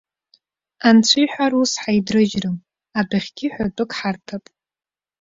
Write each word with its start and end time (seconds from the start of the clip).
Анцәа 0.87 1.19
иҳәар, 1.23 1.53
ус 1.61 1.71
ҳаидрыжьрым, 1.81 2.57
адәахьгьы 2.99 3.47
ҳәатәык 3.53 3.91
ҳарҭап! 3.97 4.45